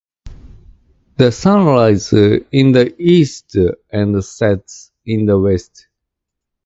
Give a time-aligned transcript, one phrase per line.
[1.17, 3.55] The sun rises in the east
[3.91, 5.89] and sets in the west.